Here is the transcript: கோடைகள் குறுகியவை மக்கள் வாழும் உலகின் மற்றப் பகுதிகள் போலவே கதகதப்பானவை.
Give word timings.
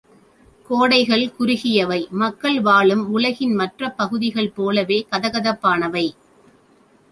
கோடைகள் 0.69 1.35
குறுகியவை 1.35 2.07
மக்கள் 2.13 2.57
வாழும் 2.61 3.05
உலகின் 3.09 3.53
மற்றப் 3.59 3.95
பகுதிகள் 3.97 4.51
போலவே 4.51 4.99
கதகதப்பானவை. 5.11 6.05